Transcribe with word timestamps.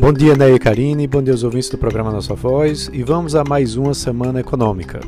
Bom 0.00 0.12
dia, 0.12 0.36
Ney 0.36 0.54
e 0.54 0.58
Karine, 0.60 1.08
bom 1.08 1.20
dia 1.20 1.34
aos 1.34 1.42
ouvintes 1.42 1.68
do 1.68 1.76
programa 1.76 2.12
Nossa 2.12 2.32
Voz 2.32 2.88
e 2.92 3.02
vamos 3.02 3.34
a 3.34 3.42
mais 3.42 3.76
uma 3.76 3.92
semana 3.92 4.38
econômica. 4.38 5.00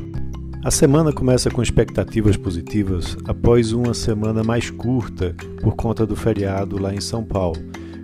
A 0.65 0.69
semana 0.69 1.13
começa 1.13 1.49
com 1.49 1.63
expectativas 1.63 2.35
positivas 2.35 3.17
após 3.25 3.71
uma 3.71 3.93
semana 3.93 4.43
mais 4.43 4.69
curta 4.69 5.33
por 5.61 5.75
conta 5.75 6.05
do 6.05 6.13
feriado 6.13 6.77
lá 6.77 6.93
em 6.93 6.99
São 6.99 7.23
Paulo. 7.23 7.57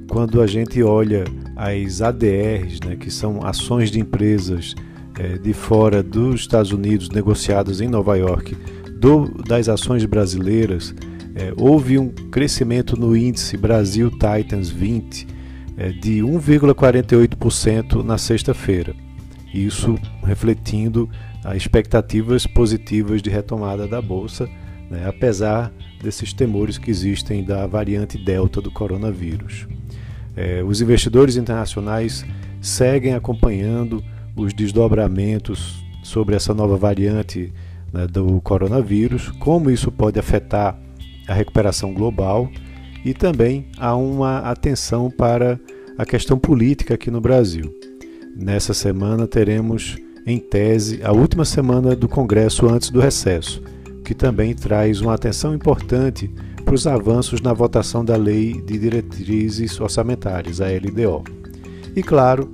Quando 0.10 0.42
a 0.42 0.48
gente 0.48 0.82
olha 0.82 1.26
as 1.58 2.02
ADRs, 2.02 2.80
né, 2.86 2.96
que 2.96 3.12
são 3.12 3.46
ações 3.46 3.92
de 3.92 4.00
empresas 4.00 4.74
é, 5.20 5.38
de 5.38 5.52
fora 5.52 6.02
dos 6.02 6.40
Estados 6.40 6.72
Unidos 6.72 7.10
negociadas 7.10 7.82
em 7.82 7.90
Nova 7.90 8.16
York, 8.16 8.56
do, 8.98 9.28
das 9.44 9.68
ações 9.68 10.06
brasileiras, 10.06 10.96
é, 11.36 11.54
houve 11.58 12.00
um 12.00 12.08
crescimento 12.32 12.98
no 12.98 13.16
índice 13.16 13.58
Brasil 13.58 14.10
Titans 14.10 14.70
20 14.70 15.28
é, 15.28 15.37
de 15.92 16.22
1,48% 16.22 18.04
na 18.04 18.18
sexta-feira. 18.18 18.96
Isso 19.54 19.98
refletindo 20.24 21.10
as 21.44 21.58
expectativas 21.58 22.48
positivas 22.48 23.22
de 23.22 23.30
retomada 23.30 23.88
da 23.88 24.02
bolsa, 24.02 24.50
né, 24.90 25.08
apesar 25.08 25.72
desses 26.02 26.34
temores 26.34 26.78
que 26.78 26.90
existem 26.90 27.44
da 27.44 27.66
variante 27.68 28.18
Delta 28.18 28.62
do 28.62 28.72
coronavírus. 28.72 29.68
É, 30.36 30.64
os 30.64 30.82
investidores 30.82 31.36
internacionais 31.36 32.26
seguem 32.62 33.14
acompanhando 33.14 34.04
os 34.36 34.54
desdobramentos 34.54 35.84
sobre 36.04 36.36
essa 36.36 36.54
nova 36.54 36.78
variante 36.78 37.54
né, 37.92 38.08
do 38.08 38.40
coronavírus, 38.42 39.30
como 39.40 39.70
isso 39.70 39.92
pode 39.92 40.20
afetar 40.20 40.78
a 41.28 41.34
recuperação 41.34 41.94
global 41.94 42.50
e 43.08 43.14
também 43.14 43.68
há 43.78 43.96
uma 43.96 44.40
atenção 44.40 45.10
para 45.10 45.58
a 45.98 46.06
questão 46.06 46.38
política 46.38 46.96
aqui 46.96 47.10
no 47.10 47.22
Brasil. 47.22 47.74
Nessa 48.36 48.74
semana 48.74 49.26
teremos, 49.26 49.96
em 50.26 50.38
tese, 50.38 51.02
a 51.02 51.14
última 51.14 51.46
semana 51.46 51.96
do 51.96 52.10
Congresso 52.10 52.68
antes 52.68 52.90
do 52.90 53.00
recesso, 53.00 53.64
que 54.04 54.14
também 54.14 54.54
traz 54.54 55.00
uma 55.00 55.14
atenção 55.14 55.56
importante 55.56 56.30
para 56.66 56.76
os 56.76 56.86
avanços 56.86 57.40
na 57.40 57.54
votação 57.54 58.04
da 58.04 58.18
Lei 58.18 58.62
de 58.62 58.78
Diretrizes 58.78 59.80
Orçamentárias, 59.80 60.60
a 60.60 60.66
LDO. 60.66 61.24
E 61.96 62.04
claro, 62.04 62.52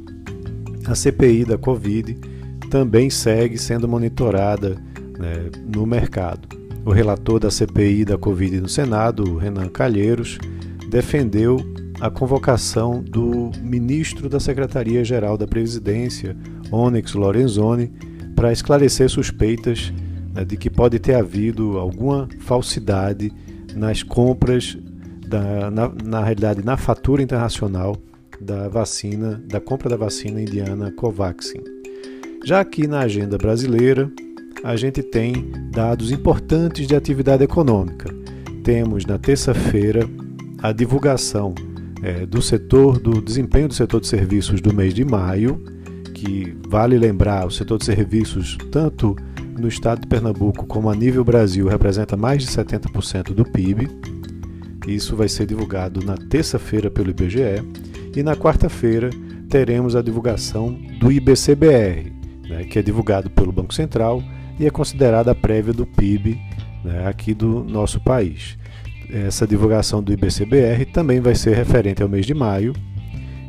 a 0.85 0.93
CPI 0.93 1.45
da 1.45 1.57
Covid 1.57 2.15
também 2.69 3.09
segue 3.09 3.57
sendo 3.57 3.87
monitorada 3.87 4.77
né, 5.17 5.49
no 5.65 5.83
mercado. 5.87 6.47
O 6.85 6.91
relator 6.91 7.39
da 7.39 7.49
CPI 7.49 8.03
da 8.03 8.17
Covid 8.17 8.59
no 8.59 8.67
Senado, 8.67 9.37
Renan 9.37 9.69
Calheiros, 9.69 10.37
defendeu 10.89 11.57
a 12.01 12.09
convocação 12.09 13.01
do 13.01 13.51
ministro 13.61 14.27
da 14.27 14.39
Secretaria-Geral 14.39 15.37
da 15.37 15.47
Presidência, 15.47 16.35
Onyx 16.69 17.13
Lorenzoni, 17.13 17.89
para 18.35 18.51
esclarecer 18.51 19.09
suspeitas 19.09 19.93
né, 20.33 20.43
de 20.43 20.57
que 20.57 20.69
pode 20.69 20.99
ter 20.99 21.15
havido 21.15 21.77
alguma 21.77 22.27
falsidade 22.41 23.31
nas 23.73 24.03
compras, 24.03 24.77
da, 25.25 25.71
na, 25.71 25.89
na 26.03 26.23
realidade, 26.23 26.63
na 26.65 26.75
fatura 26.75 27.23
internacional 27.23 27.95
da 28.41 28.67
vacina, 28.67 29.41
da 29.47 29.61
compra 29.61 29.89
da 29.89 29.95
vacina 29.95 30.41
indiana 30.41 30.91
Covaxin. 30.91 31.63
Já 32.43 32.59
aqui 32.59 32.87
na 32.87 32.99
agenda 32.99 33.37
brasileira, 33.37 34.11
a 34.63 34.77
gente 34.77 35.03
tem 35.03 35.51
dados 35.71 36.09
importantes 36.09 36.87
de 36.87 36.95
atividade 36.95 37.43
econômica. 37.43 38.13
Temos 38.63 39.05
na 39.05 39.17
terça-feira 39.17 40.07
a 40.59 40.71
divulgação 40.71 41.53
é, 42.01 42.25
do 42.25 42.41
setor 42.41 42.97
do 42.97 43.21
desempenho 43.21 43.67
do 43.67 43.73
setor 43.73 43.99
de 43.99 44.07
serviços 44.07 44.61
do 44.61 44.73
mês 44.73 44.93
de 44.93 45.03
maio, 45.03 45.61
que 46.13 46.55
vale 46.69 46.97
lembrar, 46.97 47.45
o 47.45 47.51
setor 47.51 47.77
de 47.77 47.83
serviços 47.83 48.57
tanto 48.71 49.17
no 49.59 49.67
estado 49.67 50.01
de 50.01 50.07
Pernambuco 50.07 50.65
como 50.65 50.89
a 50.89 50.95
nível 50.95 51.25
Brasil 51.25 51.67
representa 51.67 52.15
mais 52.15 52.41
de 52.41 52.47
70% 52.49 53.33
do 53.33 53.43
PIB. 53.43 53.89
Isso 54.87 55.15
vai 55.15 55.27
ser 55.27 55.45
divulgado 55.45 56.05
na 56.05 56.15
terça-feira 56.15 56.89
pelo 56.89 57.09
IBGE 57.09 57.61
e 58.15 58.23
na 58.23 58.35
quarta-feira 58.35 59.09
teremos 59.49 59.95
a 59.95 60.01
divulgação 60.01 60.77
do 60.99 61.11
IBCBR, 61.11 62.11
né, 62.49 62.63
que 62.63 62.79
é 62.79 62.81
divulgado 62.81 63.29
pelo 63.29 63.51
Banco 63.51 63.73
Central 63.73 64.23
e 64.59 64.65
é 64.65 64.69
considerada 64.69 65.31
a 65.31 65.35
prévia 65.35 65.73
do 65.73 65.85
PIB 65.85 66.39
né, 66.83 67.07
aqui 67.07 67.33
do 67.33 67.63
nosso 67.63 67.99
país. 67.99 68.57
Essa 69.11 69.45
divulgação 69.45 70.01
do 70.01 70.11
IBCBR 70.11 70.85
também 70.85 71.19
vai 71.19 71.35
ser 71.35 71.55
referente 71.55 72.01
ao 72.01 72.09
mês 72.09 72.25
de 72.25 72.33
maio 72.33 72.73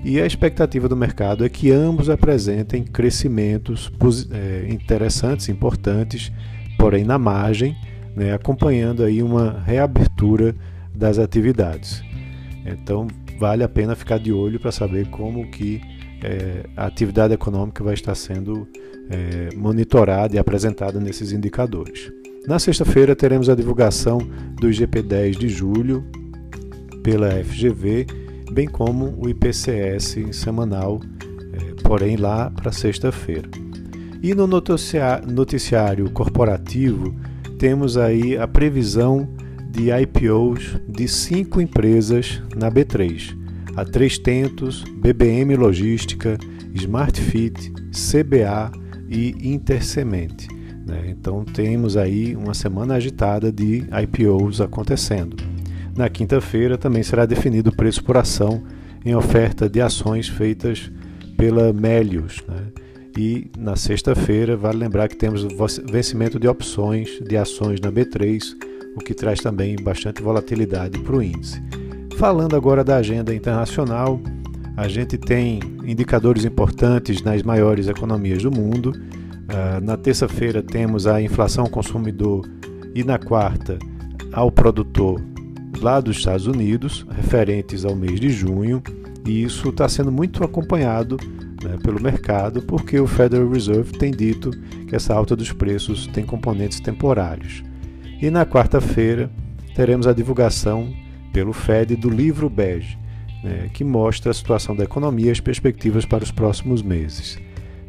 e 0.04 0.20
a 0.20 0.26
expectativa 0.26 0.87
do 0.87 0.97
mercado 0.97 1.44
é 1.44 1.48
que 1.48 1.70
ambos 1.70 2.10
apresentem 2.10 2.84
crescimentos 2.84 3.91
é, 4.31 4.66
interessantes, 4.69 5.48
importantes, 5.48 6.31
porém 6.78 7.04
na 7.04 7.19
margem, 7.19 7.75
né, 8.15 8.34
acompanhando 8.34 9.03
aí 9.03 9.22
uma 9.22 9.62
reabertura 9.65 10.54
das 10.94 11.19
atividades. 11.19 12.03
Então 12.66 13.09
vale 13.38 13.65
a 13.65 13.69
pena 13.69 13.97
ficar 13.97 14.19
de 14.19 14.31
olho 14.32 14.60
para 14.60 14.71
saber 14.71 15.09
como 15.09 15.50
que 15.50 15.81
é, 16.24 16.64
a 16.74 16.86
atividade 16.86 17.34
econômica 17.34 17.84
vai 17.84 17.92
estar 17.92 18.14
sendo 18.14 18.66
é, 19.10 19.54
monitorada 19.54 20.34
e 20.34 20.38
apresentada 20.38 20.98
nesses 20.98 21.32
indicadores. 21.32 22.10
Na 22.46 22.58
sexta-feira 22.58 23.14
teremos 23.14 23.48
a 23.48 23.54
divulgação 23.54 24.18
do 24.60 24.68
IGP-10 24.68 25.36
de 25.36 25.48
julho 25.48 26.04
pela 27.02 27.30
FGV, 27.44 28.06
bem 28.52 28.66
como 28.66 29.14
o 29.18 29.28
IPCS 29.28 30.16
semanal, 30.32 31.00
é, 31.52 31.82
porém 31.82 32.16
lá 32.16 32.50
para 32.50 32.72
sexta-feira. 32.72 33.48
E 34.22 34.34
no 34.34 34.46
noticiário 34.46 36.10
corporativo 36.10 37.14
temos 37.58 37.98
aí 37.98 38.38
a 38.38 38.48
previsão 38.48 39.28
de 39.70 39.91
IPOs 39.91 40.78
de 40.88 41.06
cinco 41.06 41.60
empresas 41.60 42.41
na 42.56 42.70
B3. 42.70 43.44
A 43.76 43.84
Três 43.84 44.18
Tentos, 44.18 44.84
BBM 44.84 45.56
Logística, 45.56 46.38
SmartFit, 46.74 47.72
CBA 47.90 48.70
e 49.08 49.34
Intersemente. 49.52 50.46
Né? 50.86 51.06
Então 51.08 51.44
temos 51.44 51.96
aí 51.96 52.36
uma 52.36 52.54
semana 52.54 52.94
agitada 52.94 53.50
de 53.50 53.84
IPOs 54.02 54.60
acontecendo. 54.60 55.36
Na 55.96 56.08
quinta-feira 56.08 56.78
também 56.78 57.02
será 57.02 57.26
definido 57.26 57.70
o 57.70 57.76
preço 57.76 58.02
por 58.04 58.16
ação 58.16 58.62
em 59.04 59.14
oferta 59.14 59.68
de 59.68 59.80
ações 59.80 60.28
feitas 60.28 60.91
pela 61.36 61.72
Melius. 61.72 62.42
Né? 62.46 62.84
E 63.16 63.50
na 63.56 63.76
sexta-feira, 63.76 64.56
vale 64.56 64.78
lembrar 64.78 65.08
que 65.08 65.16
temos 65.16 65.46
vencimento 65.91 66.38
de 66.38 66.48
opções 66.48 67.20
de 67.20 67.36
ações 67.36 67.80
na 67.80 67.91
B3, 67.91 68.42
o 68.96 69.00
que 69.00 69.14
traz 69.14 69.41
também 69.41 69.76
bastante 69.76 70.22
volatilidade 70.22 70.98
para 71.00 71.16
o 71.16 71.22
índice. 71.22 71.62
Falando 72.16 72.54
agora 72.54 72.84
da 72.84 72.97
agenda 72.97 73.34
internacional, 73.34 74.20
a 74.76 74.86
gente 74.86 75.19
tem 75.19 75.58
indicadores 75.84 76.44
importantes 76.44 77.22
nas 77.22 77.42
maiores 77.42 77.88
economias 77.88 78.42
do 78.42 78.52
mundo. 78.52 78.91
Uh, 78.91 79.84
na 79.84 79.97
terça-feira 79.97 80.62
temos 80.62 81.06
a 81.08 81.20
inflação 81.20 81.64
ao 81.64 81.70
consumidor 81.70 82.48
e 82.94 83.03
na 83.03 83.19
quarta 83.19 83.78
ao 84.32 84.50
produtor 84.50 85.20
lá 85.80 86.00
dos 86.00 86.19
Estados 86.19 86.47
Unidos, 86.47 87.04
referentes 87.16 87.84
ao 87.84 87.97
mês 87.97 88.20
de 88.20 88.30
junho, 88.30 88.80
e 89.26 89.42
isso 89.42 89.70
está 89.70 89.88
sendo 89.88 90.12
muito 90.12 90.44
acompanhado 90.44 91.16
né, 91.62 91.76
pelo 91.82 92.00
mercado, 92.00 92.62
porque 92.62 92.98
o 92.98 93.06
Federal 93.08 93.48
Reserve 93.48 93.92
tem 93.92 94.12
dito 94.12 94.50
que 94.88 94.94
essa 94.94 95.12
alta 95.12 95.34
dos 95.34 95.53
preços 95.53 96.06
tem 96.06 96.24
componentes 96.24 96.78
temporários. 96.78 97.62
E 98.22 98.30
na 98.30 98.47
quarta-feira 98.47 99.28
teremos 99.74 100.06
a 100.06 100.12
divulgação 100.12 101.03
pelo 101.34 101.53
Fed 101.53 101.97
do 101.97 102.09
livro 102.09 102.49
bege, 102.49 102.97
né, 103.42 103.69
que 103.75 103.83
mostra 103.83 104.31
a 104.31 104.34
situação 104.34 104.75
da 104.75 104.84
economia 104.84 105.27
e 105.27 105.31
as 105.31 105.41
perspectivas 105.41 106.07
para 106.07 106.22
os 106.22 106.31
próximos 106.31 106.81
meses. 106.81 107.39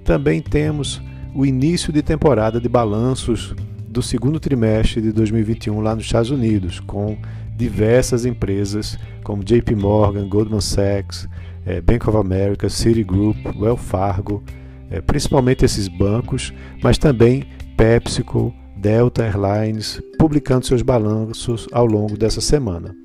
Também 0.03 0.41
temos 0.41 0.99
o 1.33 1.45
início 1.45 1.93
de 1.93 2.01
temporada 2.01 2.59
de 2.59 2.67
balanços 2.67 3.55
do 3.87 4.01
segundo 4.01 4.39
trimestre 4.39 4.99
de 4.99 5.11
2021 5.11 5.79
lá 5.79 5.95
nos 5.95 6.05
Estados 6.05 6.31
Unidos, 6.31 6.79
com 6.79 7.17
diversas 7.55 8.25
empresas 8.25 8.97
como 9.23 9.43
JP 9.43 9.75
Morgan, 9.75 10.27
Goldman 10.27 10.59
Sachs, 10.59 11.29
é, 11.65 11.79
Bank 11.79 12.09
of 12.09 12.17
America, 12.17 12.67
Citigroup, 12.67 13.37
Wells 13.57 13.81
Fargo, 13.81 14.43
é, 14.89 15.01
principalmente 15.01 15.63
esses 15.63 15.87
bancos, 15.87 16.51
mas 16.83 16.97
também 16.97 17.45
PepsiCo, 17.77 18.53
Delta 18.75 19.23
Airlines, 19.23 20.01
publicando 20.17 20.65
seus 20.65 20.81
balanços 20.81 21.67
ao 21.71 21.85
longo 21.85 22.17
dessa 22.17 22.41
semana. 22.41 22.95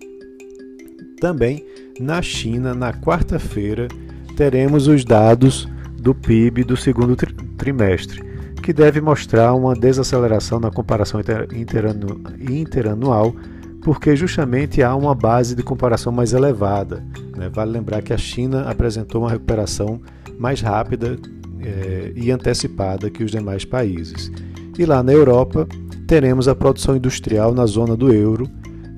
Também 1.20 1.64
na 2.00 2.22
China, 2.22 2.74
na 2.74 2.92
quarta-feira, 2.92 3.88
teremos 4.36 4.88
os 4.88 5.04
dados 5.04 5.68
do 5.98 6.14
PIB 6.14 6.64
do 6.64 6.76
segundo 6.76 7.14
trimestre, 7.58 8.22
que 8.62 8.72
deve 8.72 9.00
mostrar 9.00 9.52
uma 9.54 9.74
desaceleração 9.74 10.58
na 10.58 10.70
comparação 10.70 11.20
interanu 11.52 12.20
interanual 12.40 13.34
porque 13.82 14.14
justamente 14.14 14.82
há 14.82 14.94
uma 14.94 15.14
base 15.14 15.54
de 15.54 15.62
comparação 15.62 16.12
mais 16.12 16.32
elevada. 16.32 17.04
Né? 17.36 17.48
Vale 17.48 17.70
lembrar 17.70 18.02
que 18.02 18.12
a 18.12 18.18
China 18.18 18.68
apresentou 18.68 19.22
uma 19.22 19.30
recuperação 19.30 20.00
mais 20.38 20.60
rápida 20.60 21.18
é, 21.60 22.12
e 22.14 22.30
antecipada 22.30 23.10
que 23.10 23.24
os 23.24 23.30
demais 23.30 23.64
países. 23.64 24.30
E 24.78 24.84
lá 24.84 25.02
na 25.02 25.12
Europa 25.12 25.66
teremos 26.06 26.48
a 26.48 26.54
produção 26.54 26.96
industrial 26.96 27.54
na 27.54 27.66
zona 27.66 27.96
do 27.96 28.12
euro 28.12 28.48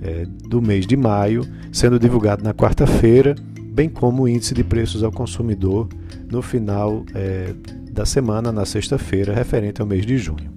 é, 0.02 0.26
do 0.48 0.60
mês 0.60 0.86
de 0.86 0.96
maio, 0.96 1.46
sendo 1.72 1.98
divulgado 1.98 2.42
na 2.42 2.52
quarta-feira, 2.52 3.34
bem 3.72 3.88
como 3.88 4.24
o 4.24 4.28
índice 4.28 4.54
de 4.54 4.62
preços 4.62 5.02
ao 5.02 5.12
consumidor 5.12 5.88
no 6.30 6.42
final 6.42 7.04
é, 7.14 7.54
da 7.90 8.04
semana, 8.04 8.50
na 8.52 8.64
sexta-feira, 8.64 9.34
referente 9.34 9.80
ao 9.80 9.86
mês 9.86 10.04
de 10.04 10.18
junho. 10.18 10.52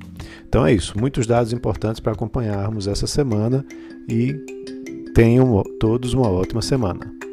Então 0.47 0.65
é 0.65 0.74
isso, 0.74 0.97
muitos 0.97 1.27
dados 1.27 1.53
importantes 1.53 2.00
para 2.00 2.13
acompanharmos 2.13 2.88
essa 2.88 3.07
semana 3.07 3.65
e 4.09 4.33
tenham 5.13 5.63
todos 5.80 6.13
uma 6.13 6.30
ótima 6.30 6.62
semana. 6.62 7.25